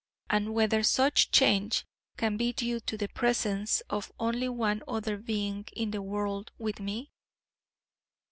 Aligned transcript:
And 0.31 0.55
whether 0.55 0.81
such 0.81 1.29
change 1.29 1.85
can 2.17 2.35
be 2.35 2.53
due 2.53 2.79
to 2.79 2.97
the 2.97 3.07
presence 3.07 3.81
of 3.87 4.11
only 4.19 4.49
one 4.49 4.81
other 4.87 5.15
being 5.15 5.67
in 5.73 5.91
the 5.91 6.01
world 6.01 6.51
with 6.57 6.79
me? 6.79 7.11